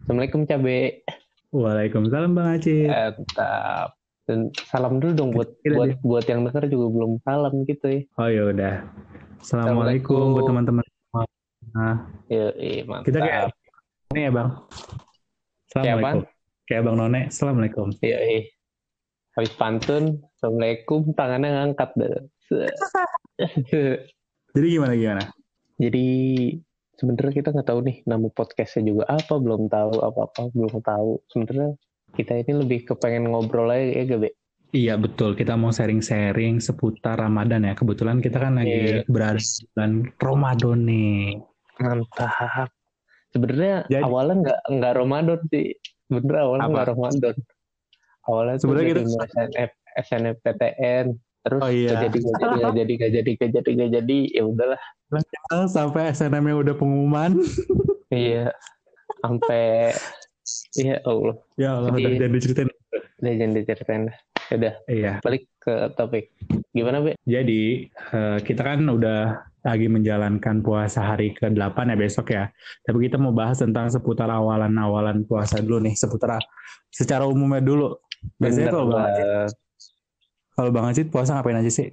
[0.00, 1.04] Assalamualaikum Cabe.
[1.52, 2.88] Waalaikumsalam Bang Aceh.
[2.88, 3.92] Tetap.
[4.24, 5.96] Dan salam dulu dong buat Kira buat deh.
[6.00, 8.00] buat yang denger juga belum salam gitu ya.
[8.16, 8.74] Oh ya udah.
[9.36, 10.84] Assalamualaikum buat teman-teman.
[11.76, 13.12] Nah, Ya, iya, mantap.
[13.12, 13.44] kita kayak
[14.16, 14.48] ini ya Bang.
[15.68, 16.24] Assalamualaikum.
[16.64, 17.20] Kayak Bang None.
[17.28, 17.86] Assalamualaikum.
[18.00, 18.42] Iya, iya.
[19.36, 22.16] Habis pantun, Assalamualaikum, tangannya ngangkat deh.
[24.56, 25.24] Jadi gimana gimana?
[25.76, 26.06] Jadi
[27.02, 31.18] sebenarnya kita nggak tahu nih nama podcastnya juga apa, belum tahu apa-apa, belum tahu.
[31.34, 31.74] Sebenarnya
[32.14, 34.30] kita ini lebih kepengen ngobrol aja ya, Gabe.
[34.72, 35.34] Iya betul.
[35.34, 37.74] Kita mau sharing-sharing seputar Ramadan ya.
[37.74, 39.10] Kebetulan kita kan lagi Iya.
[39.10, 41.20] berada di bulan Ramadan nih.
[41.76, 42.70] Mantap.
[43.34, 45.66] Sebenarnya Jadi- awalnya nggak nggak Ramadan sih.
[46.06, 46.72] Sebenarnya awalnya Apa?
[46.72, 47.36] nggak Ramadan.
[48.22, 51.06] Awalnya Sebenarnya kita- SNF, SNFPTN.
[51.42, 51.90] Terus Oh iya.
[51.90, 54.80] nggak jadi nggak jadi nggak jadi nggak jadi nggak jadi nggak jadi ya udahlah.
[55.66, 57.32] Sampai SNM-nya udah pengumuman.
[58.12, 58.52] Iya.
[59.24, 59.96] Sampai
[60.76, 61.36] Iya Allah.
[61.56, 62.70] ya Allah Jadi- udah jadi ceritain.
[62.92, 64.02] Udah jangan diceritain.
[64.50, 65.12] Ya Udah Iya.
[65.24, 66.24] balik ke topik.
[66.70, 67.16] Gimana Be?
[67.24, 69.20] Jadi eh, kita kan udah
[69.62, 71.56] lagi menjalankan puasa hari ke-8
[71.88, 72.52] ya besok ya.
[72.84, 76.36] Tapi kita mau bahas tentang seputar awalan-awalan puasa dulu nih, seputar
[76.90, 77.96] secara umumnya dulu.
[78.36, 79.50] Biasanya Bener kalau banget.
[80.52, 81.88] Kalau Bang Acit puasa ngapain aja sih?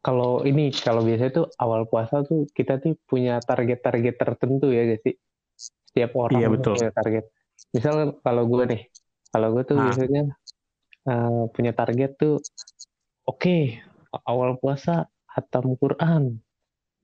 [0.00, 5.02] Kalau ini kalau biasanya tuh awal puasa tuh kita tuh punya target-target tertentu ya guys
[5.02, 5.18] sih.
[5.58, 6.78] Setiap orang Iya, betul.
[6.78, 7.24] punya target.
[7.74, 8.82] Misal kalau gue nih,
[9.34, 9.90] kalau gue tuh Nah.
[9.90, 10.22] biasanya
[11.06, 12.38] eh, punya target tuh
[13.26, 13.58] oke
[14.26, 16.38] awal puasa hatam Quran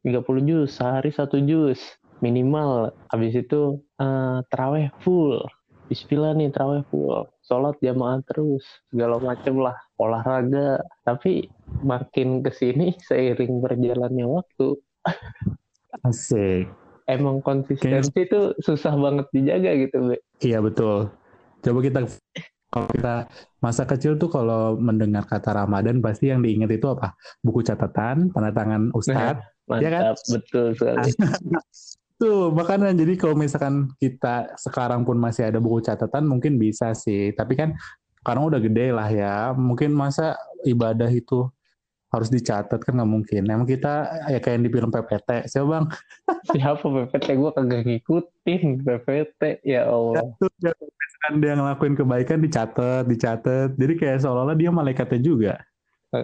[0.02, 1.78] 30 juz sehari satu juz
[2.18, 5.42] minimal habis itu eh, teraweh full
[5.86, 11.50] Bismillah nih teraweh full sholat jamaah terus segala macem lah olahraga tapi
[11.82, 14.78] makin ke sini seiring berjalannya waktu
[16.08, 16.70] Asik.
[17.10, 20.16] emang konsistensi itu susah banget dijaga gitu Be.
[20.40, 21.10] Iya betul.
[21.60, 21.98] Coba kita
[22.72, 23.14] kalau kita
[23.60, 27.12] masa kecil tuh kalau mendengar kata Ramadan pasti yang diingat itu apa?
[27.44, 29.44] Buku catatan, tanda tangan ustadz.
[29.68, 30.02] mantap Iya kan?
[30.32, 31.10] betul sekali
[32.22, 37.34] Tuh, makanya jadi kalau misalkan kita sekarang pun masih ada buku catatan mungkin bisa sih.
[37.34, 37.74] Tapi kan
[38.22, 39.50] sekarang udah gede lah ya.
[39.58, 41.50] Mungkin masa ibadah itu
[42.14, 43.42] harus dicatat kan nggak mungkin.
[43.50, 45.50] Emang kita ya kayak yang di film PPT.
[45.50, 45.84] Siapa bang?
[46.54, 50.46] siapa PPT gue kagak ngikutin PPT ya Allah Tuh,
[51.42, 53.74] yang ngelakuin kebaikan dicatat, dicatat.
[53.74, 55.54] Jadi kayak seolah-olah dia malaikatnya juga.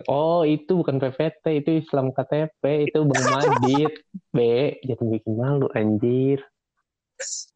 [0.08, 4.04] Oh itu bukan PPT itu Islam KTP itu Bang Madit
[4.36, 4.38] B
[4.84, 6.44] jangan bikin malu anjir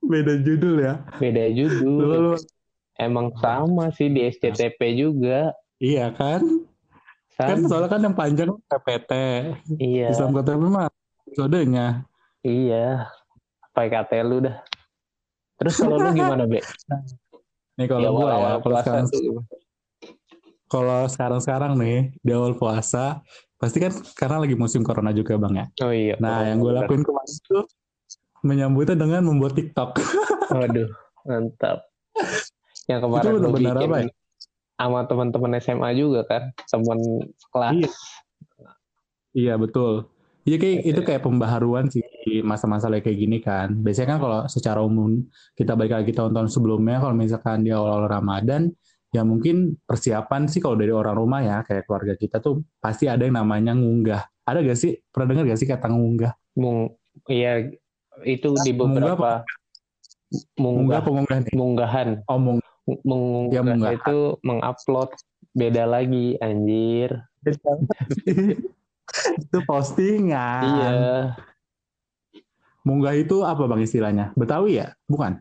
[0.03, 0.95] Beda judul ya.
[1.23, 2.45] beda judul lu-
[2.99, 6.43] emang sama sih di SCTP juga iya kan?
[7.39, 9.13] Kan sama soalnya kan yang panjang PPT.
[9.79, 10.91] iya Islam KTP mah
[11.29, 12.03] episodenya.
[12.43, 13.07] iya
[13.77, 14.57] pakai KT lu dah
[15.61, 16.59] terus kalau lu gimana Be?
[17.79, 18.51] Nih kalau gua ya,
[18.83, 19.47] sekarang tuh gimana?
[20.73, 23.21] Kalau sekarang-sekarang nih di awal puasa
[23.61, 25.67] pasti kan karena lagi musim corona juga bang ya.
[25.85, 27.59] oh iya Nah yang gue lakuin kemarin itu
[28.43, 30.01] menyambutnya dengan membuat TikTok.
[30.57, 30.91] Waduh,
[31.23, 31.87] mantap.
[32.91, 34.11] Yang kemarin Itu lu benar-benar bikin apa ya?
[34.83, 36.99] sama teman-teman SMA juga kan, teman
[37.55, 37.75] kelas.
[37.79, 37.91] Iya.
[39.31, 40.11] iya betul.
[40.43, 42.03] Iya kayak itu kayak pembaharuan sih
[42.43, 43.71] masa-masa kayak gini kan.
[43.79, 45.23] Biasanya kan kalau secara umum
[45.55, 48.75] kita balik lagi tahun-tahun sebelumnya kalau misalkan di awal-awal Ramadan
[49.13, 53.29] ya mungkin persiapan sih kalau dari orang rumah ya kayak keluarga kita tuh pasti ada
[53.29, 54.25] yang namanya ngunggah.
[54.43, 54.97] Ada gak sih?
[55.13, 56.33] Pernah dengar gak sih kata ngunggah?
[56.57, 56.97] Mung,
[57.29, 57.69] iya
[58.25, 59.45] itu di beberapa
[60.57, 61.53] Munggah munggah, apa ngunggah nih?
[61.53, 62.41] munggahan, Oh,
[63.05, 64.01] mengunggah Ya, munggahan.
[64.01, 65.11] itu mengupload
[65.53, 67.21] beda lagi anjir.
[69.45, 70.65] itu postingan.
[70.65, 70.91] Iya,
[72.83, 74.33] Munggah itu apa bang istilahnya?
[74.35, 74.97] Betawi ya?
[75.05, 75.37] Bukan?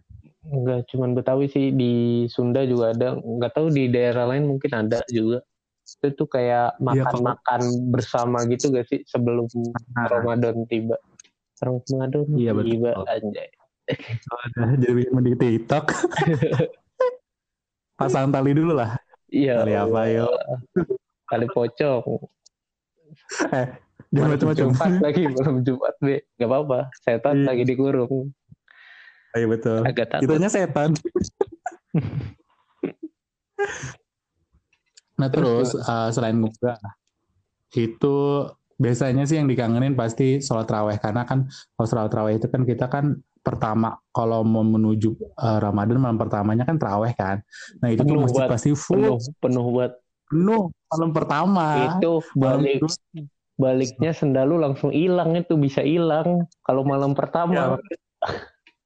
[0.46, 1.94] Enggak cuman Betawi sih di
[2.26, 5.46] Sunda juga ada, nggak tahu di daerah lain mungkin ada juga.
[5.82, 9.46] Itu tuh kayak Iya, makan-makan bersama gitu gak sih sebelum
[9.92, 10.96] Nah, Ramadan tiba.
[11.60, 12.70] Ramadan Iya, betul.
[12.74, 13.50] tiba anjay.
[14.80, 15.86] jadi di TikTok.
[18.00, 18.96] Pasang tali dulu lah.
[19.30, 19.62] Iya.
[19.62, 20.32] Tali apa yuk?
[21.28, 22.06] Tali pocong.
[24.12, 24.92] Jangan Malam macam-macam.
[25.00, 26.24] Lagi belum Jumat be.
[26.40, 26.80] Gak apa-apa.
[27.04, 27.48] Setan Iya.
[27.52, 28.32] lagi dikurung.
[29.32, 29.80] Iya betul.
[29.88, 30.24] Agak takut.
[30.28, 30.92] Kitanya setan.
[35.20, 36.82] nah terus uh, selain munggah
[37.78, 38.18] itu
[38.82, 41.46] biasanya sih yang dikangenin pasti sholat raweh karena kan
[41.78, 46.66] kalau sholat raweh itu kan kita kan pertama kalau mau menuju uh, Ramadan malam pertamanya
[46.66, 47.46] kan teraweh kan.
[47.86, 49.92] Nah itu tuh Penuh masjid buat- pasti full Penuh penuh buat
[50.26, 51.66] penuh malam pertama.
[52.02, 52.82] itu balik
[53.62, 57.78] baliknya sendal lu langsung hilang itu bisa hilang kalau malam pertama.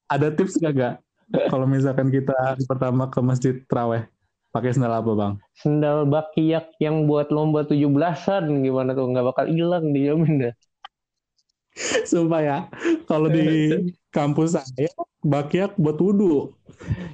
[0.06, 0.96] Ada tips gak gak?
[1.50, 4.06] Kalau misalkan kita hari pertama ke masjid Traweh,
[4.54, 5.34] pakai sandal apa bang?
[5.57, 10.54] Sendal bakiak yang buat lomba 17-an gimana tuh nggak bakal hilang dijamin dah.
[12.06, 12.57] Sumpah ya,
[13.10, 13.44] kalau di
[14.16, 14.88] kampus saya
[15.25, 16.54] bakiak buat wudhu.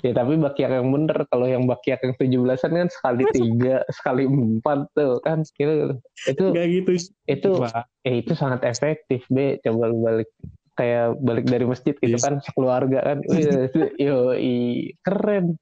[0.05, 4.91] Ya tapi bakiak yang bener kalau yang bakiak yang 17-an kan sekali tiga, sekali empat
[4.93, 5.97] tuh kan gitu.
[6.27, 6.91] Itu Gak gitu.
[7.25, 7.87] itu Pak.
[8.05, 10.29] eh itu sangat efektif be coba lu balik
[10.73, 12.19] kayak balik dari masjid gitu Iya.
[12.19, 14.17] kan sekeluarga kan Wih, yo
[15.01, 15.55] keren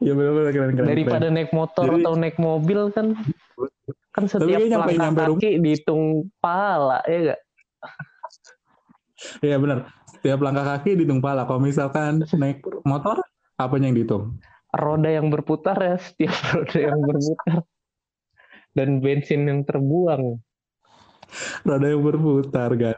[0.00, 0.88] Ya benar-benar keren keren.
[0.88, 1.34] daripada keren.
[1.34, 3.06] naik motor Jadi- atau naik mobil kan
[4.10, 6.02] kan setiap langkah nyampe kaki dihitung
[6.38, 7.40] pala ya gak
[9.40, 9.84] Iya benar.
[10.10, 11.44] Setiap langkah kaki dihitung pala.
[11.44, 13.20] Kalau misalkan naik motor,
[13.54, 14.24] apanya yang dihitung?
[14.70, 17.58] roda yang berputar ya setiap roda yang berputar
[18.70, 20.38] dan bensin yang terbuang
[21.62, 22.96] Roda yang berputar kan.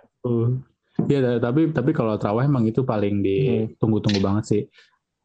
[1.09, 4.63] Iya, tapi tapi kalau terawih emang itu paling ditunggu-tunggu banget sih.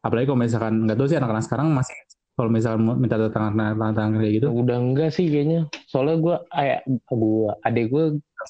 [0.00, 1.96] Apalagi kalau misalkan nggak tahu sih anak-anak sekarang masih
[2.38, 4.46] kalau misalkan minta tangan tangan kayak gitu.
[4.54, 6.80] udah enggak sih kayaknya soalnya gue kayak
[7.10, 8.04] gue adek gue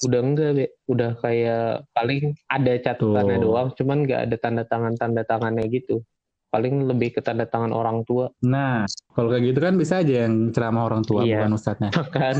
[0.05, 3.43] udah enggak be udah kayak paling ada catatannya Tuh.
[3.49, 6.05] doang cuman nggak ada tanda tangan tanda tangannya gitu
[6.53, 8.85] paling lebih ke tanda tangan orang tua Nah,
[9.17, 11.41] kalau kayak gitu kan bisa aja yang ceramah orang tua Iya.
[11.41, 11.89] bukan ustadznya.
[12.13, 12.37] kan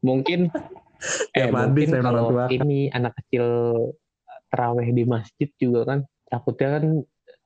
[0.00, 0.48] mungkin
[1.32, 2.44] eh mungkin saya orang kalau tua.
[2.48, 3.46] ini anak kecil
[4.46, 6.84] teraweh di masjid juga kan takutnya kan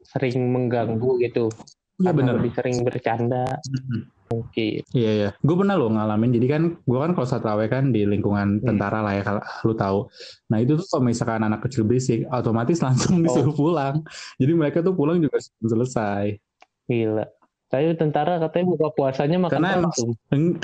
[0.02, 1.48] sering mengganggu gitu
[1.96, 2.36] Iya benar.
[2.36, 4.04] lebih sering bercanda Mm-mm.
[4.28, 5.30] mungkin Iya iya.
[5.38, 6.28] Gue pernah loh ngalamin.
[6.30, 8.66] Jadi kan gue kan kalau saat terawih kan di lingkungan Hmm.
[8.68, 9.98] tentara lah ya kalau lu tahu.
[10.46, 13.24] Nah itu tuh kalau misalkan anak kecil berisik, otomatis langsung Oh.
[13.24, 14.04] disuruh pulang.
[14.36, 16.36] Jadi mereka tuh pulang juga selesai.
[16.84, 17.26] gila
[17.66, 20.54] saya tentara katanya buka puasanya makan Karena emang-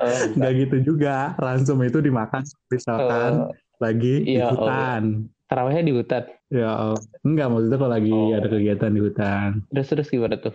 [0.00, 1.36] Eng- Nggak gitu juga.
[1.36, 3.32] Ransum itu dimakan misalkan
[3.76, 4.56] lagi di iya, oh.
[4.56, 5.02] hutan.
[5.44, 6.96] terawihnya di hutan Ya oh.
[7.22, 8.30] enggak maksudnya kalau lagi Oh.
[8.32, 9.48] ada kegiatan di hutan.
[9.68, 10.54] terus terus gimana tuh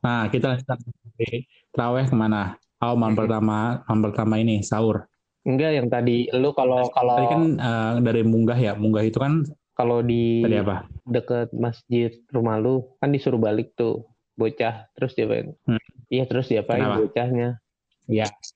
[0.00, 0.76] Nah kita lanjut
[1.12, 2.54] dari terawih ke mana?
[2.78, 5.08] Oh malam pertama malam pertama ini sahur.
[5.42, 8.72] enggak yang tadi lu kalau kalau Tadi kan eh, dari munggah ya.
[8.74, 10.84] Munggah itu kan kalau di tadi apa?
[11.04, 14.04] deket masjid rumah lu kan disuruh balik tuh
[14.34, 15.80] bocah terus diapain Hmm.
[16.08, 17.00] iya terus diapain Kenapa?
[17.00, 17.48] bocahnya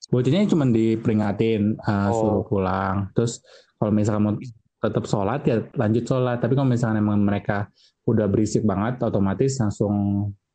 [0.08, 2.14] Bocahnya cuma diperingatin eh, Oh.
[2.14, 3.10] suruh pulang.
[3.12, 3.42] Terus
[3.76, 4.34] kalau misalkan mau
[4.80, 6.38] tetap sholat ya lanjut sholat.
[6.38, 7.68] Tapi kalau misalkan emang mereka
[8.06, 9.94] udah berisik banget, otomatis langsung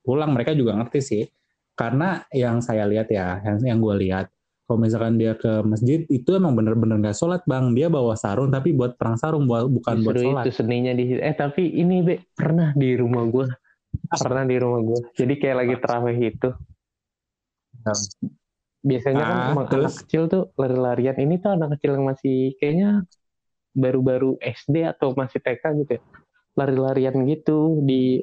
[0.01, 0.31] pulang.
[0.31, 1.23] Mereka juga ngerti sih.
[1.75, 4.31] Karena yang saya lihat ya, yang, yang gue lihat,
[4.63, 7.75] kalau misalkan dia ke masjid itu emang bener-bener nggak sholat bang.
[7.75, 10.43] Dia bawa sarung tapi buat perang sarung, buat- bukan buat Justru sholat.
[10.47, 13.45] itu seninya di eh tapi ini be pernah di rumah gua
[14.11, 16.49] pernah di rumah gua jadi kayak lagi terawih itu
[18.85, 19.93] biasanya kan Ah, anak terus?
[20.05, 21.17] kecil tuh lari-larian.
[21.17, 22.89] Ini tuh anak kecil yang masih kayaknya
[23.73, 26.01] baru-baru SD atau masih TK gitu ya.
[26.55, 28.21] Lari-larian gitu di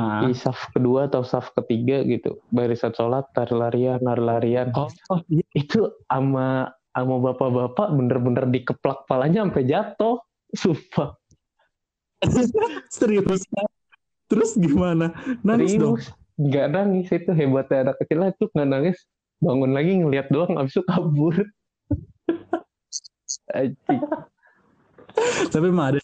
[0.00, 2.40] Nah, di saf kedua atau saf ketiga gitu.
[2.48, 4.72] Barisan sholat lari-larian lari-larian.
[4.72, 5.44] Oh, oh, iya.
[5.52, 10.16] itu sama sama bapak-bapak bener-bener dikeplak palanya sampai jatuh.
[10.56, 11.20] Sumpah.
[12.96, 13.44] Serius.
[14.30, 15.12] Terus gimana?
[15.44, 16.00] Nangis dong.
[16.00, 16.16] serius.
[16.40, 17.06] Nggak nangis.
[17.12, 18.98] Itu hebatnya anak kecil itu nggak nangis
[19.40, 21.34] bangun lagi ngeliat doang abis itu kabur.
[25.52, 26.00] Tapi emang ada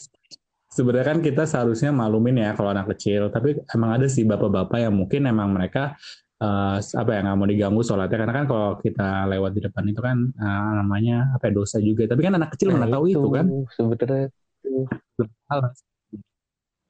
[0.72, 3.28] sebenarnya kan kita seharusnya maklumin ya kalau anak kecil.
[3.30, 5.94] Tapi emang ada sih bapak-bapak yang mungkin emang mereka
[6.42, 8.18] eh, apa ya nggak mau diganggu sholatnya.
[8.18, 12.08] Karena kan kalau kita lewat di depan itu kan eh, namanya apa ya, dosa juga.
[12.08, 13.46] Tapi kan anak kecil mana Nah, tahu itu kan.
[13.72, 14.28] sebenarnya.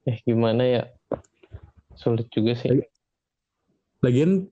[0.07, 0.83] Eh gimana ya?
[1.97, 2.81] Sulit juga sih.
[4.05, 4.45] Lagian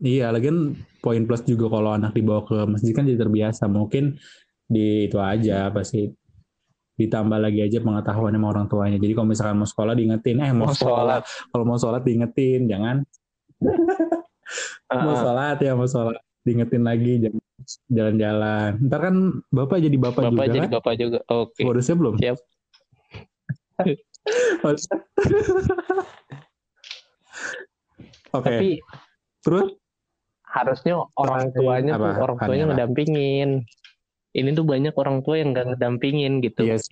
[0.00, 3.64] iya lagian poin plus juga kalau anak dibawa ke masjid kan jadi terbiasa.
[3.68, 4.16] Mungkin
[4.70, 6.08] di itu aja pasti
[7.00, 8.98] ditambah lagi aja pengetahuan sama orang tuanya.
[9.00, 11.24] Jadi kalau misalkan mau sekolah diingetin eh mau, mau sekolah.
[11.24, 11.48] sholat.
[11.48, 12.96] Kalau mau sholat diingetin jangan.
[14.90, 16.18] Mau Ah, sholat ya mau sholat.
[16.44, 17.40] Diingetin lagi jangan
[17.88, 18.70] jalan-jalan.
[18.84, 19.14] Ntar kan
[19.48, 20.72] bapak jadi bapak, bapak juga jadi kan?
[20.76, 21.18] bapak juga.
[21.28, 21.62] Oke.
[21.64, 22.14] Harusnya belum?
[22.20, 22.36] Siap.
[28.36, 28.46] Oke.
[28.46, 28.68] Tapi
[29.40, 29.72] terus
[30.50, 32.20] harusnya orang tuanya tuh Apa?
[32.20, 32.70] orang tuanya apa?
[32.74, 33.50] ngedampingin
[34.30, 36.86] ini tuh banyak orang tua yang nggak ngedampingin gitu Yes.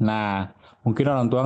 [0.00, 0.48] Nah,
[0.80, 1.42] mungkin orang tua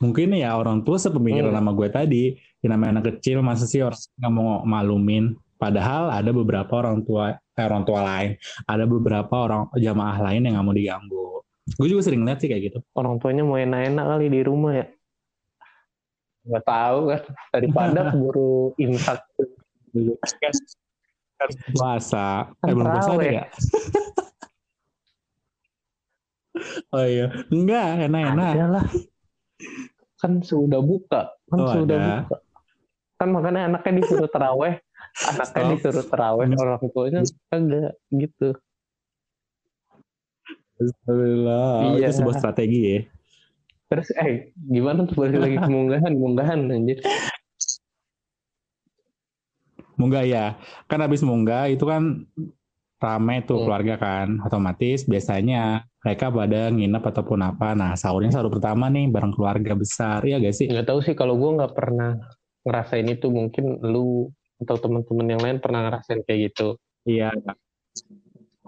[0.00, 1.58] mungkin ya orang tua sepemikiran Hmm.
[1.60, 2.24] sama gue tadi,
[2.64, 5.36] yang namanya anak kecil masa sih orang nggak mau malumin.
[5.58, 10.56] Padahal ada beberapa orang tua eh, orang tua lain, ada beberapa orang jamaah lain yang
[10.56, 11.24] nggak mau diganggu.
[11.76, 12.78] Gue juga sering lihat sih kayak gitu.
[12.96, 14.86] orang tuanya mau enak-enak kali di rumah ya
[16.48, 19.20] nggak tahu kan daripada keburu imsak
[19.92, 20.16] dulu
[21.70, 23.44] Puasa, Kan eh belum puasa ada ya?
[26.90, 28.52] Oh iya, enggak, enak-enak.
[28.66, 28.86] Lah.
[30.18, 31.30] Kan sudah buka.
[31.46, 32.14] Kan Oh, sudah ada.
[32.26, 32.36] buka.
[33.14, 34.74] Kan makanya anaknya disuruh teraweh.
[35.30, 35.70] Anaknya Stop.
[35.78, 36.46] disuruh teraweh.
[36.50, 37.20] Orang tuanya
[37.54, 38.48] enggak gitu.
[40.78, 41.98] Alhamdulillah.
[41.98, 42.06] Iya.
[42.10, 43.00] Itu sebuah strategi ya.
[43.88, 47.00] Terus eh gimana tuh balik lagi ke munggahan, munggahan anjir.
[49.98, 50.54] Munggah ya.
[50.86, 52.22] Kan habis munggah itu kan
[52.98, 53.64] rame tuh Hmm.
[53.66, 54.28] keluarga kan.
[54.46, 57.74] Otomatis biasanya mereka pada nginep ataupun apa.
[57.74, 60.22] Nah, sahurnya sahur pertama nih bareng keluarga besar.
[60.22, 60.66] Iya gak sih?
[60.70, 62.14] Nggak tahu sih kalau gue nggak pernah
[62.62, 66.78] ngerasain itu mungkin lu atau teman-teman yang lain pernah ngerasain kayak gitu.
[67.08, 67.32] Iya.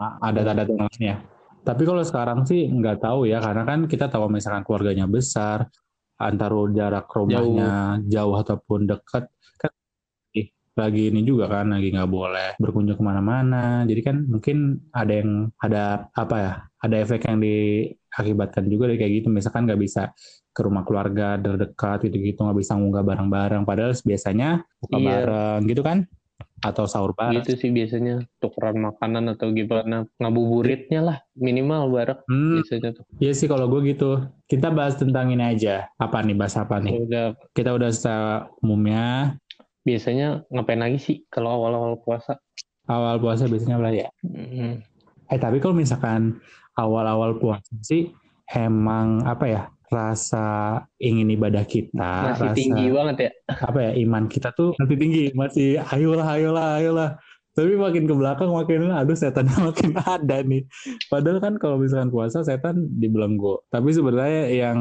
[0.01, 1.15] Ada tanda tangannya.
[1.61, 5.69] Tapi kalau sekarang sih nggak tahu ya, karena kan kita tahu misalkan keluarganya besar,
[6.17, 9.29] antara jarak rumahnya jauh, ataupun dekat,
[9.61, 9.73] kan
[10.79, 13.85] lagi ini juga kan, lagi nggak boleh berkunjung ke mana-mana.
[13.85, 19.13] Jadi kan mungkin ada yang ada apa ya, ada efek yang diakibatkan juga dari kayak
[19.21, 19.29] gitu.
[19.29, 20.09] Misalkan nggak bisa
[20.51, 23.63] ke rumah keluarga terdekat gitu-gitu, nggak bisa ngunggah bareng-bareng.
[23.69, 25.07] Padahal biasanya buka Iya.
[25.07, 25.99] bareng gitu kan,
[26.61, 27.41] atau sahur bareng.
[27.41, 33.05] Gitu sih biasanya tukeran makanan atau gimana ngabuburitnya lah minimal bareng Hmm, biasanya tuh.
[33.17, 34.21] Iya sih kalau gue gitu.
[34.45, 35.89] Kita bahas tentang ini aja.
[35.97, 36.37] Apa nih?
[36.37, 37.01] Bahas apa nih?
[37.01, 39.37] Udah Kita udah secara umumnya
[39.81, 42.37] biasanya ngapain lagi sih kalau awal-awal puasa?
[42.91, 44.09] awal puasa biasanya apa ya?
[44.27, 44.83] Hmm.
[45.31, 46.43] Eh tapi kalau misalkan
[46.75, 48.11] awal-awal puasa sih
[48.51, 49.63] emang apa ya?
[49.91, 53.31] Rasa ingin ibadah kita, Masih rasa tinggi banget ya.
[53.59, 53.93] apa ya?
[53.99, 57.11] Iman kita tuh masih tinggi, masih ayolah, ayolah, ayolah.
[57.51, 60.63] Tapi makin ke belakang makin aduh setannya makin ada nih.
[61.11, 63.67] Padahal kan kalau misalkan puasa setan dibelenggu.
[63.67, 64.79] Tapi sebenarnya yang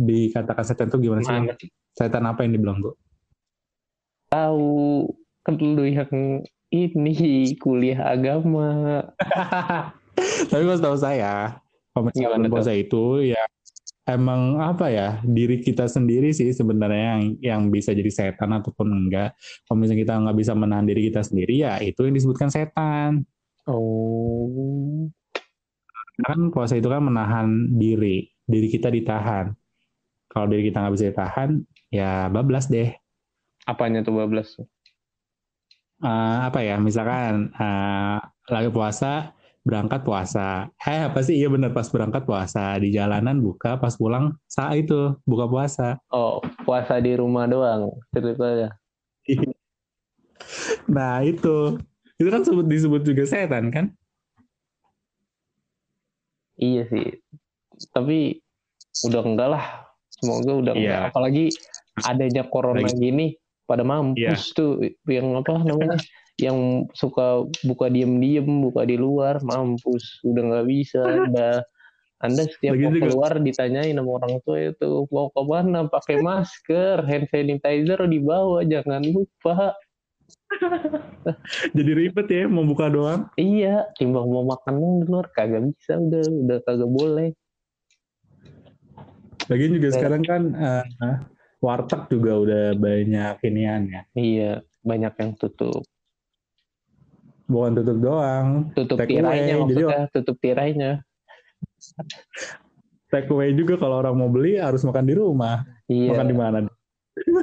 [0.00, 1.68] dikatakan setan tuh gimana sih?
[1.92, 2.96] Setan apa yang dibelenggu?
[4.32, 5.04] Tahu
[5.44, 6.40] kan yang
[6.72, 9.04] ini kuliah agama.
[10.50, 11.60] Tapi kalau tahu saya,
[11.96, 13.40] Gimana puasa itu ya
[14.06, 19.34] emang apa ya diri kita sendiri sih sebenarnya yang yang bisa jadi setan ataupun enggak.
[19.66, 23.26] Kalau misalnya kita nggak bisa menahan diri kita sendiri ya itu yang disebutkan setan.
[23.66, 25.10] Oh.
[26.22, 29.52] Kan puasa itu kan menahan diri, diri kita ditahan.
[30.30, 31.50] Kalau diri kita nggak bisa ditahan,
[31.92, 32.94] ya bablas deh.
[33.66, 34.56] Apanya tuh bablas?
[35.96, 38.18] Eh, apa ya misalkan eh,
[38.52, 39.35] lagi puasa
[39.66, 44.30] berangkat puasa eh apa sih iya bener pas berangkat puasa di jalanan buka pas pulang
[44.46, 48.70] saat itu buka puasa Oh, puasa di rumah doang ceritanya.
[50.86, 51.74] nah itu
[52.16, 53.86] itu kan sebut disebut juga setan kan
[56.56, 57.20] Iya sih.
[57.92, 58.40] Tapi
[59.04, 59.64] udah enggak lah.
[60.08, 60.80] Semoga udah Iya.
[60.80, 61.02] enggak.
[61.12, 61.44] Apalagi
[62.00, 63.26] adanya corona Lagi- gini
[63.66, 66.00] pada mampus tuh yang apa namanya?
[66.36, 70.20] Yang suka buka diem-diem, buka di luar, mampus.
[70.22, 71.00] Udah nggak bisa.
[71.32, 71.64] Udah
[72.16, 76.16] anda setiap Lagi mau juga- keluar ditanyain sama orang tua itu mau ke mana pakai
[76.18, 79.76] masker, hand sanitizer dibawa, jangan lupa.
[81.76, 86.22] jadi ribet ya mau buka doang Iya, timbang mau makan di luar kagak bisa udah
[86.24, 87.28] udah kagak boleh.
[89.46, 89.94] lagian juga Iya.
[89.94, 91.16] sekarang kan eh,
[91.60, 94.52] warteg juga udah banyak inian ya Iya,
[94.82, 95.82] banyak yang tutup.
[97.46, 98.46] Bukan tutup doang.
[98.74, 100.92] Tutup Take tirainya away, jadi maksudnya, tutup tirainya.
[103.10, 105.62] take away juga kalau orang mau beli harus makan di rumah.
[105.86, 106.58] Iya, makan di mana?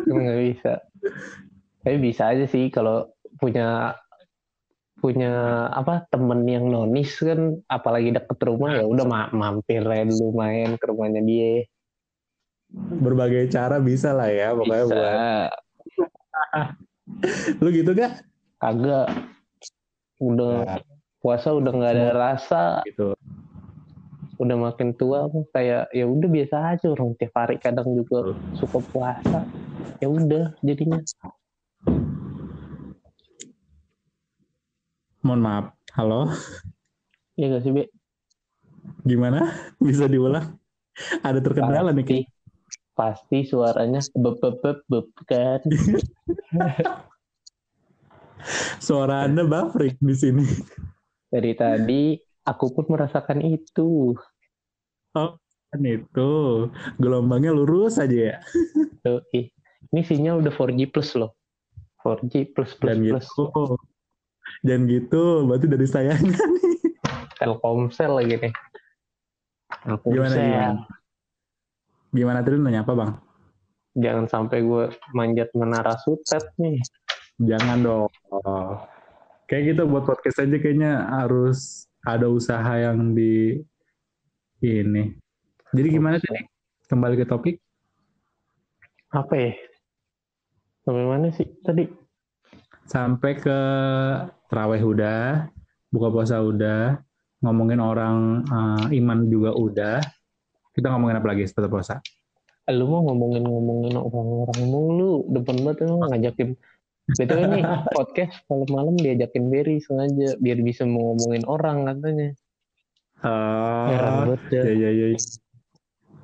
[0.06, 0.74] Nggak bisa.
[1.84, 3.96] Tapi bisa aja sih kalau punya
[5.04, 10.80] punya apa temen yang nonis kan apalagi deket rumah ya udah ma- mampir dulu main
[10.80, 11.68] ke rumahnya dia.
[12.74, 14.96] Berbagai cara bisa lah ya pokoknya bisa.
[14.96, 15.52] buat
[17.62, 18.24] lu gitu gak
[18.64, 19.12] kagak
[20.24, 20.76] udah Ya,
[21.20, 22.64] puasa udah nggak ada rasa.
[22.88, 23.12] gitu.
[24.40, 29.44] Udah makin tua kayak ya udah biasa aja orang tiap hari kadang juga suka puasa.
[30.00, 31.00] Ya udah jadinya.
[35.22, 35.66] Mohon maaf.
[35.96, 36.28] Halo?
[37.40, 37.88] Ya gak sih be?
[39.04, 39.48] Gimana?
[39.84, 40.60] Bisa diulang?
[41.24, 42.20] Ada terkendala nih pasti.
[42.94, 45.62] Pasti suaranya beb beb beb beb kan
[48.80, 50.46] suara anda buffering di sini.
[51.34, 54.14] Dari tadi aku pun merasakan itu.
[55.14, 56.32] Kan itu.
[57.02, 58.38] Gelombangnya lurus aja ya.
[59.02, 59.50] Tuh, ih.
[59.92, 61.34] ini sinyal udah 4G plus loh.
[62.06, 63.26] 4G plus plus dan plus.
[63.26, 63.76] gitu.
[64.64, 66.78] Dan gitu berarti dari sayanya nih
[67.40, 68.54] Telkomsel lagi nih.
[70.08, 70.40] Gimana Telkomsel.
[70.40, 70.84] gimana?
[72.14, 73.12] Gimana tadi lu nanya apa bang?
[73.94, 74.84] Jangan sampai gue
[75.14, 76.82] manjat menara sutet nih
[77.42, 78.10] jangan dong
[79.48, 83.62] kayak gitu buat podcast aja kayaknya harus ada usaha yang di
[84.64, 85.14] ini.
[85.76, 86.42] Jadi gimana tadi?
[86.88, 87.56] Kembali ke topik.
[89.12, 89.52] Apa ya?
[90.84, 91.88] Sampai mana sih tadi?
[92.88, 93.60] Sampai ke
[94.52, 95.48] terawih udah,
[95.92, 97.00] buka puasa udah,
[97.40, 100.00] ngomongin orang uh, iman juga udah.
[100.76, 102.04] Kita ngomongin apa lagi setelah puasa?
[102.72, 106.50] Lu mau ngomongin-ngomongin orang-orang mulu, depan banget emang ngajakin.
[107.04, 112.30] Betul nih podcast kalau malam diajakin Berry sengaja biar bisa mau ngomongin orang katanya.
[113.20, 114.36] Dah.
[114.52, 115.08] ya ya ya.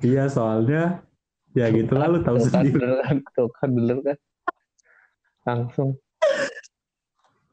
[0.00, 1.04] Iya soalnya
[1.52, 2.80] ya gitu lah lu tahu Tuh kan, sendiri.
[3.04, 4.16] kan, tuh kan bener kan.
[5.44, 6.00] Langsung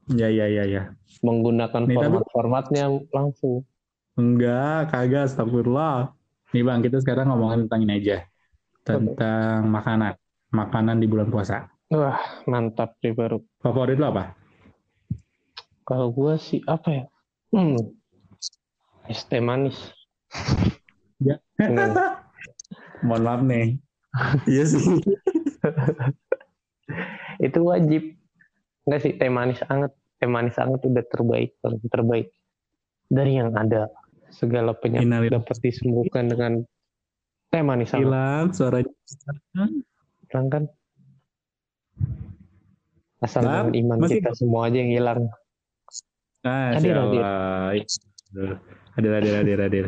[0.07, 0.84] Ya ya ya ya.
[1.19, 3.67] menggunakan format-formatnya langsung.
[4.15, 6.15] Enggak, kagak, astagfirullah.
[6.55, 8.17] Nih bang, kita sekarang ngomongin tentang ini aja.
[8.88, 10.15] Tentang makanan.
[10.55, 11.67] Makanan di bulan puasa.
[11.88, 12.20] Wah,
[12.51, 13.39] mantap sih baru.
[13.63, 14.36] Favorit lo apa?
[15.88, 17.03] Kalau gua sih apa ya?
[17.56, 17.79] Hmm.
[19.08, 19.79] Es teh manis.
[21.24, 21.39] Ya.
[23.08, 23.79] Mohon maaf nih.
[24.51, 24.84] iya sih.
[27.48, 28.20] Itu wajib.
[28.84, 29.96] Enggak sih teh manis anget.
[30.20, 32.27] Teh manis anget udah terbaik, paling terbaik
[33.08, 33.88] dari yang ada.
[34.27, 35.39] Segala penyakit Innalillahi.
[35.39, 36.67] dapat disembuhkan dengan
[37.48, 38.12] teh manis anget.
[38.12, 38.91] Hilang suaranya.
[40.27, 40.63] Hilang kan?
[43.18, 45.22] Asal Nah, iman masih- kita semua aja yang hilang.
[46.42, 47.24] Masya Hadir, hadir.
[48.94, 49.86] Hadir, hadir, hadir, hadir.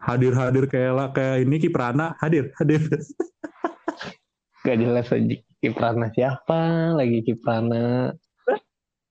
[0.00, 2.12] Hadir, hadir kayak kayak ini Kiprana.
[2.18, 2.82] Hadir, hadir.
[4.60, 6.58] Gak jelas aja Kiprana siapa
[6.92, 8.12] lagi Kiprana.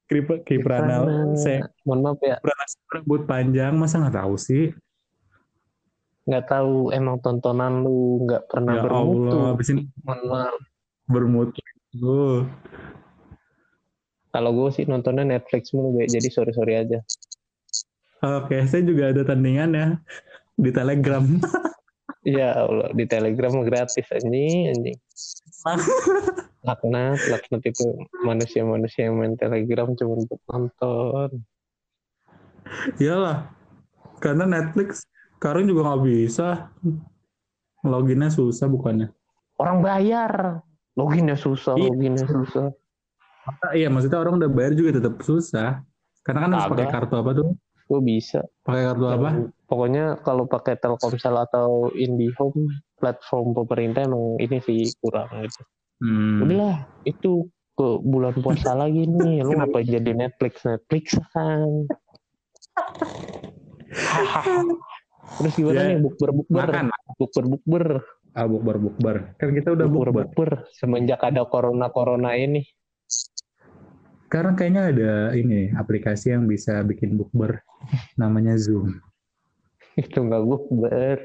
[0.05, 1.01] Kip- Kiprana.
[1.33, 4.75] Saya Mohon maaf ya, Kiprana rambut panjang, masa nggak tahu sih?
[6.25, 9.29] nggak tahu emang tontonan lu nggak pernah Ya bermutu.
[9.29, 9.53] Allah,
[10.03, 10.57] Mohon maaf.
[11.05, 11.59] bermutu.
[12.01, 12.43] Uh.
[14.35, 16.11] Kalau gue sih nontonnya Netflix mulu, Be.
[16.11, 16.99] jadi sorry-sorry aja.
[18.19, 19.87] Oke, saya juga ada tandingan ya
[20.59, 21.23] di Telegram.
[22.25, 24.97] Ya Allah, di Telegram gratis anjing, anjing.
[26.65, 27.85] Laknat, laknat itu
[28.25, 31.45] manusia-manusia yang main Telegram cuma untuk nonton.
[32.97, 33.53] Iyalah,
[34.17, 35.05] karena Netflix
[35.37, 36.73] sekarang juga nggak bisa.
[37.85, 39.13] Loginnya susah bukannya.
[39.61, 40.64] Orang bayar,
[40.95, 41.91] loginnya susah, Iya.
[41.91, 42.67] loginnya susah.
[43.61, 45.85] Ah, Iya, maksudnya orang udah bayar juga tetap susah.
[46.25, 47.47] Karena kan harus pakai kartu apa tuh?
[47.85, 48.41] Gue bisa.
[48.65, 49.29] Pakai kartu apa?
[49.69, 52.65] Pokoknya kalau pakai Telkomsel atau IndiHome,
[52.97, 55.61] platform pemerintah emang ini sih kurang gitu.
[56.01, 56.41] Hmm.
[56.41, 57.45] Udahlah, itu
[57.77, 59.45] ke bulan puasa lagi nih.
[59.45, 61.85] Lu ngapain jadi Netflix Netflix kan?
[65.35, 66.85] Terus gimana Ya, nih bukber bukber Makan.
[67.17, 67.85] bukber bukber
[68.35, 69.15] Ah, bukber bukber.
[69.39, 70.25] Kan kita udah bukber bukber.
[70.27, 72.67] bukber semenjak ada corona corona ini
[74.25, 77.63] Sekarang kayaknya ada ini aplikasi yang bisa bikin bukber.
[78.15, 78.99] Namanya Zoom.
[79.95, 81.17] itu nggak bukber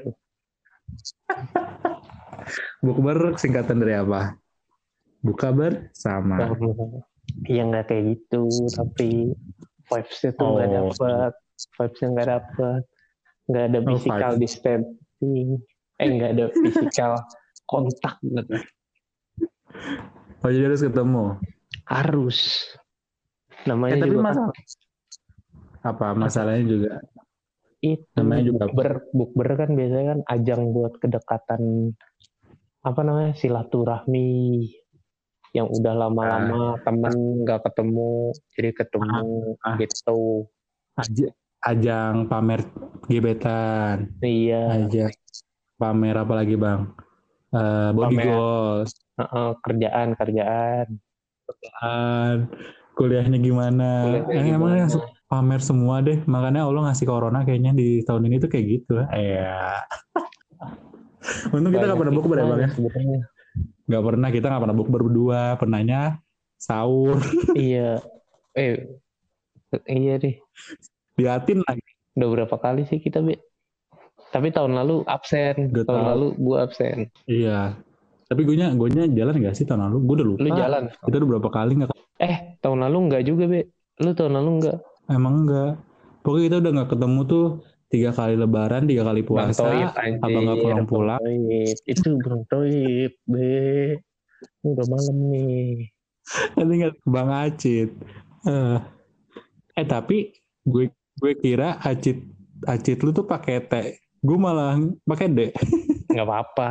[2.81, 4.39] Bukber singkatan dari apa?
[5.19, 6.55] Buka bersama.
[7.45, 9.31] ya nggak kayak gitu tapi
[9.85, 10.73] vibesnya tuh nggak Oh.
[10.89, 11.33] dapet
[11.75, 12.81] vibesnya nggak dapet
[13.45, 14.41] nggak ada Oh, physical vibes.
[14.41, 15.49] distancing
[16.01, 17.11] eh nggak ada physical
[17.65, 18.57] kontak gitu
[20.41, 21.37] Oh jadi harus ketemu.
[21.85, 22.65] harus.
[23.63, 24.55] Namanya Eh, tapi juga masalah
[25.81, 26.05] apa?
[26.17, 26.93] Masalahnya juga?
[27.79, 31.61] Itu namanya juga- bukber bukber kan biasanya kan ajang buat kedekatan
[32.81, 34.65] apa namanya silaturahmi
[35.53, 37.13] yang udah lama-lama temen
[37.45, 39.21] nggak ketemu jadi ketemu
[39.61, 39.77] Ah, ah.
[39.77, 40.49] gitu.
[40.97, 41.33] Aj-
[41.69, 42.65] ajang pamer
[43.05, 44.89] gebetan, iya.
[44.89, 45.13] Ajang
[45.81, 46.81] pamer apa lagi bang?
[47.51, 48.25] Eh, body Pamer.
[48.29, 50.87] goals, Heeh, kerjaan kerjaan
[51.81, 52.37] kan,
[52.97, 53.89] kuliahnya gimana?
[54.05, 54.79] Kuliahnya Eh, emang gimana?
[54.81, 54.91] yang
[55.31, 59.07] pamer semua deh, makanya Allah ngasih corona kayaknya di tahun ini tuh kayak gitu lah.
[59.11, 59.55] Iya.
[61.55, 62.69] Untung kita nggak pernah bukber ya bang ya?
[63.91, 65.99] Nggak pernah, kita nggak pernah bukber berdua, pernahnya
[66.61, 67.17] sahur,
[67.57, 67.97] iya
[68.55, 68.73] eh
[69.87, 70.35] iya deh
[71.17, 71.83] diatin lagi.
[72.17, 73.39] udah berapa kali sih kita be
[74.31, 76.11] tapi tahun lalu absen Gak tahun tahu.
[76.15, 77.75] lalu gua absen Iya.
[78.31, 78.71] Tapi gue nya,
[79.11, 79.97] jalan nggak sih tahun lalu?
[80.07, 80.39] Gue udah lupa.
[80.39, 81.91] lu jalan Kita udah berapa kali nggak?
[82.21, 83.59] eh tahun lalu enggak juga be
[83.99, 84.77] lu tahun lalu enggak
[85.11, 85.73] Emang enggak.
[86.23, 87.45] Pokoknya kita udah nggak ketemu tuh
[87.91, 89.59] tiga kali lebaran, tiga kali puasa.
[89.59, 91.19] Toib, apa nggak pulang-pulang?
[91.19, 91.77] Bang Toib.
[91.83, 93.99] Itu Bang Toib, Be.
[94.63, 95.91] Udah malam nih.
[96.55, 97.89] Nanti nggak Bang Acit.
[98.47, 98.77] Eh,
[99.75, 100.31] eh tapi
[100.63, 100.87] gue
[101.19, 102.23] gue kira Acit
[102.63, 103.73] Acit lu tuh pakai T.
[104.21, 105.39] Gue malah pakai D.
[106.07, 106.69] Nggak apa-apa.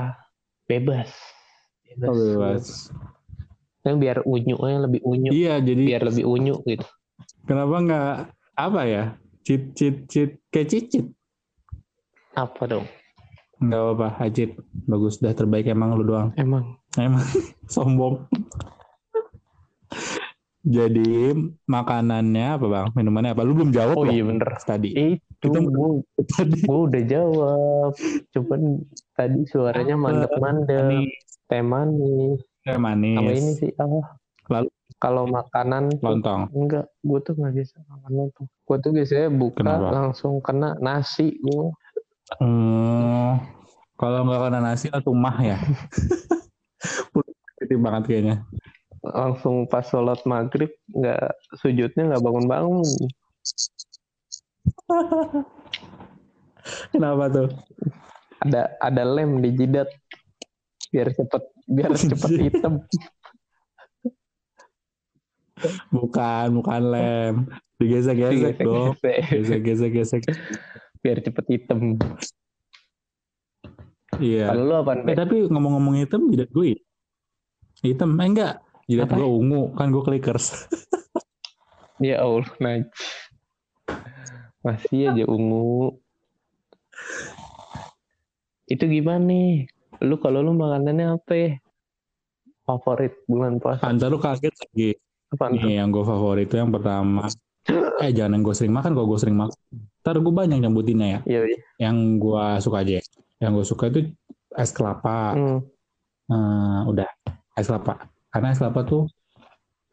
[0.64, 1.10] Bebas.
[1.84, 2.06] Bebas.
[2.06, 2.64] Oh, bebas.
[3.82, 5.30] Yang biar unyunya lebih unyu.
[5.34, 6.86] Iya, jadi Biar lebih unyu gitu.
[7.44, 8.10] kenapa nggak
[8.54, 9.04] apa ya?
[9.42, 11.06] Cit cit cit kayak cicit.
[12.38, 12.86] Apa dong?
[13.58, 14.50] Nggak apa-apa, Ajit.
[14.86, 16.30] Bagus, dah terbaik emang lu doang.
[16.36, 17.24] Emang Emang
[17.74, 18.30] sombong.
[20.60, 21.32] Jadi
[21.64, 22.86] makanannya apa bang?
[22.92, 23.42] Minumannya apa?
[23.42, 24.60] Lu belum jawab Oh iya bener.
[24.60, 24.92] tadi.
[24.92, 25.16] Itu
[25.48, 26.60] Gue Tadi.
[26.68, 27.92] udah jawab.
[28.36, 28.60] Cuman
[29.16, 31.08] tadi suaranya mandek-mandek.
[31.48, 32.44] Teh manis.
[32.60, 33.16] Teh manis.
[33.16, 34.20] Sama ini sih apa?
[34.52, 34.68] Lalu?
[35.00, 36.52] Kalau makanan tuh- Lontong.
[36.52, 38.46] enggak, gue tuh nggak bisa makan lontong.
[38.68, 39.88] Gue tuh biasanya buka Kenapa?
[39.96, 41.72] langsung kena nasi gue.
[42.36, 43.40] Hmm,
[43.96, 45.56] kalau nggak kena nasi atau mah ya.
[47.16, 48.36] Positif banget kayaknya.
[49.00, 52.84] Langsung pas sholat maghrib nggak sujudnya nggak bangun-bangun.
[56.92, 57.48] Kenapa tuh?
[58.40, 59.88] Ada ada lem di jidat
[60.90, 62.74] biar cepet biar cepet hitam.
[65.92, 67.34] Bukan, bukan lem.
[67.80, 68.96] Digesek-gesek dong.
[68.96, 69.60] Gesek-gesek.
[69.60, 70.22] Gesek-gesek-gesek.
[71.00, 71.96] biar cepet hitam.
[74.20, 74.52] Iya.
[74.52, 75.00] Kalau lu apa?
[75.08, 76.76] Eh, tapi ngomong-ngomong hitam, jidat gue
[77.80, 78.12] hitam.
[78.20, 78.60] Eh, enggak.
[78.84, 79.16] Jidat Apa?
[79.16, 79.72] gue ungu.
[79.72, 80.68] Kan gue clickers.
[82.00, 82.88] Ya Allah, Naj.
[84.60, 85.96] Masih aja ungu.
[88.68, 89.66] Itu gimana nih?
[90.04, 91.50] Lu kalau lu makanannya apa ya?
[92.68, 93.82] Favorit bulan puasa?
[93.82, 94.90] Antar lu kaget lagi.
[95.32, 95.44] Apa?
[95.50, 97.26] Nih, yang gue favorit itu yang pertama.
[98.00, 98.92] Eh, jangan yang gue sering makan.
[98.96, 99.58] Kalau gue sering makan,
[100.00, 101.20] ntar gue banyak nyebutinnya ya.
[101.26, 101.58] Iya, iya.
[101.88, 102.98] Yang gue suka aja.
[103.40, 104.00] Yang gue suka itu
[104.54, 105.34] es kelapa.
[105.34, 105.58] Hmm.
[106.30, 107.08] Eh, udah,
[107.58, 108.06] es kelapa.
[108.30, 109.10] Karena es kelapa tuh,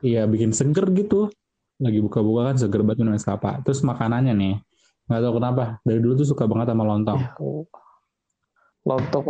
[0.05, 1.33] iya bikin seger gitu.
[1.77, 3.61] Lagi buka-buka kan seger banget minum es kelapa.
[3.61, 4.55] Terus makanannya nih,
[5.05, 5.63] nggak tahu kenapa.
[5.85, 7.21] Dari dulu tuh suka banget sama lontong.
[7.21, 7.31] Ya,
[8.87, 9.25] Lontong.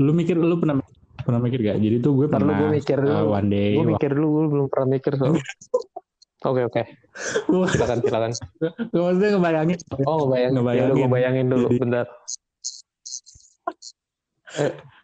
[0.00, 0.80] Lu mikir, lu pernah
[1.24, 1.78] pernah mikir gak?
[1.80, 3.32] Jadi tuh gue pernah gue mikir eh, dulu.
[3.32, 3.72] one day.
[3.78, 5.34] Gue mikir dulu, gue belum pernah mikir soal.
[6.44, 6.82] Oke, oke.
[7.72, 8.30] Silakan, silakan.
[8.92, 9.78] gue maksudnya ngebayangin.
[10.04, 10.52] Oh, ngebayangin.
[10.60, 10.92] Ngebayangin.
[10.92, 12.06] Ya gue bayangin dulu, Jadi- bentar.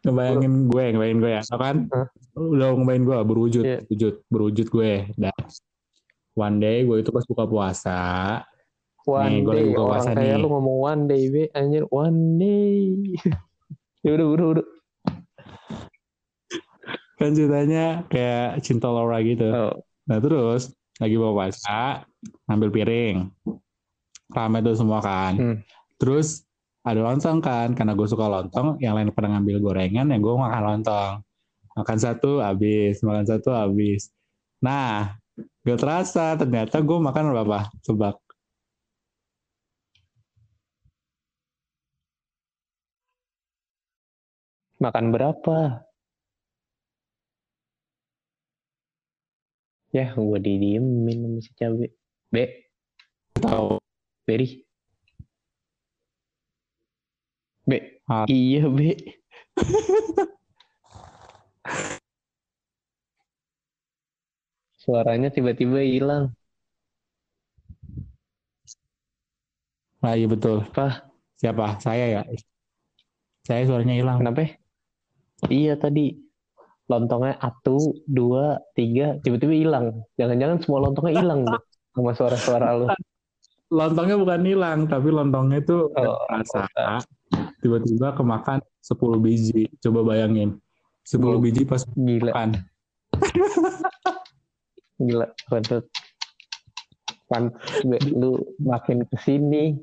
[0.05, 1.77] ngebayangin gue, ngebayangin gue ya, kan?
[2.37, 3.79] Lu Udah ngebayangin gue, berwujud, Iya.
[3.89, 4.93] berwujud, berwujud gue.
[5.17, 5.33] Dan
[6.39, 8.01] one day gue itu pas buka puasa,
[9.09, 10.43] One Nih, gue lagi day, buka orang puasa kayak nih.
[10.45, 11.43] lu ngomong one day, be.
[11.57, 12.77] Anjir, one day.
[14.05, 14.67] ya udah, udah, udah.
[17.21, 19.45] kan ceritanya kayak cinta Laura gitu.
[19.45, 19.77] Oh,
[20.09, 22.05] Nah terus lagi bawa puasa,
[22.49, 23.17] ngambil piring,
[24.33, 25.33] rame tuh semua kan.
[25.37, 25.57] Hmm.
[26.01, 26.49] Terus
[26.81, 30.63] ada lontong kan, karena gue suka lontong, yang lain pada ngambil gorengan, yang gue makan
[30.65, 31.21] lontong.
[31.77, 34.09] Makan satu habis, makan satu habis.
[34.65, 35.21] Nah,
[35.67, 37.59] gak terasa ternyata gue makan berapa?
[37.87, 38.17] Sebak.
[44.81, 45.85] makan berapa?
[49.93, 51.87] Ya, gue didiemin sama si cabe.
[52.33, 52.71] Be,
[53.37, 53.77] Tahu.
[54.25, 54.63] Beri.
[57.69, 58.25] Be, Ah.
[58.31, 58.97] iya, Be.
[64.91, 66.35] Suaranya tiba-tiba hilang.
[70.03, 70.67] Nah, iya betul.
[70.67, 71.07] Apa?
[71.39, 71.79] Siapa?
[71.79, 72.21] Saya ya.
[73.47, 74.19] Saya suaranya hilang.
[74.19, 74.59] Kenapa?
[75.47, 76.19] Iya tadi
[76.91, 79.87] lontongnya satu, dua, tiga, tiba-tiba hilang.
[80.19, 81.41] Jangan-jangan semua lontongnya hilang
[81.95, 82.87] sama suara-suara lu.
[83.71, 86.67] Lontongnya bukan hilang, tapi lontongnya itu Oh, rasa.
[87.63, 89.71] Tiba-tiba kemakan 10 biji.
[89.79, 90.59] Coba bayangin.
[91.07, 91.47] 10 Bu.
[91.47, 92.51] biji pas Gila, makan.
[95.01, 95.27] gila.
[97.31, 97.95] Pantes, Be.
[98.11, 99.79] lu makin ke sini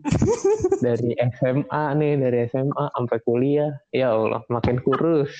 [0.83, 3.71] dari SMA nih, dari SMA sampai kuliah.
[3.95, 5.31] Ya Allah, makin kurus.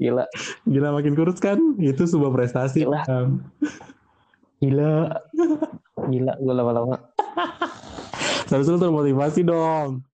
[0.00, 0.24] Gila,
[0.64, 1.60] Gila makin kurus kan?
[1.76, 2.88] Itu sebuah prestasi.
[2.88, 3.04] Gila.
[3.04, 3.44] Bang.
[4.64, 5.20] gila.
[6.08, 6.96] Gila, gue lama-lama.
[8.48, 10.04] Harus lu termotivasi dong.